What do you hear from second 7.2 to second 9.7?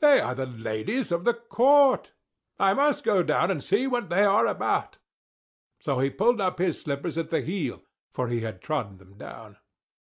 the heel, for he had trodden them down.